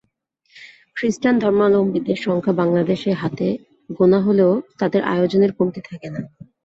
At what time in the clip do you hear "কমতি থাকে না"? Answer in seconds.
5.57-6.21